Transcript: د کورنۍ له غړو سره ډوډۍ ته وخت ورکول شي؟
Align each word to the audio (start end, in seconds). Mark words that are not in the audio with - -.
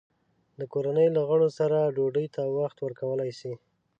د 0.59 0.61
کورنۍ 0.73 1.07
له 1.15 1.21
غړو 1.29 1.47
سره 1.59 1.91
ډوډۍ 1.95 2.27
ته 2.35 2.41
وخت 2.57 2.77
ورکول 2.81 3.19
شي؟ 3.39 3.53